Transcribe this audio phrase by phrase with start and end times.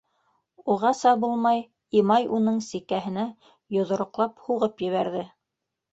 [0.75, 1.61] Уғаса булмай,
[2.01, 3.29] Имай уның сикәһенә
[3.77, 5.23] йоҙроҡлап һуғып ебәрҙе.